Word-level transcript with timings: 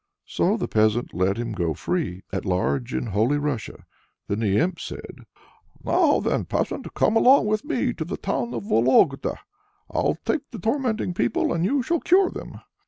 So 0.25 0.57
the 0.57 0.67
peasant 0.67 1.13
let 1.13 1.37
him 1.37 1.51
go 1.51 1.75
free 1.75 2.23
at 2.33 2.43
large 2.43 2.91
in 2.91 3.05
Holy 3.05 3.37
Russia. 3.37 3.85
Then 4.27 4.39
the 4.39 4.57
imp 4.57 4.79
said: 4.79 5.27
"Now 5.83 6.19
then, 6.19 6.45
peasant, 6.45 6.91
come 6.95 7.15
along 7.15 7.45
with 7.45 7.63
me 7.63 7.93
to 7.93 8.03
the 8.03 8.17
town 8.17 8.55
of 8.55 8.63
Vologda. 8.63 9.37
I'll 9.91 10.17
take 10.25 10.49
to 10.49 10.57
tormenting 10.57 11.13
people, 11.13 11.53
and 11.53 11.63
you 11.63 11.83
shall 11.83 11.99
cure 11.99 12.31
them." 12.31 12.61